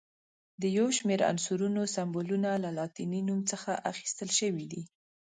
د 0.61 0.63
یو 0.77 0.87
شمېر 0.97 1.19
عنصرونو 1.31 1.81
سمبولونه 1.95 2.49
له 2.63 2.69
لاتیني 2.77 3.21
نوم 3.27 3.39
څخه 3.51 3.71
اخیستل 3.91 4.29
شوي 4.39 4.65
دي. 4.71 4.81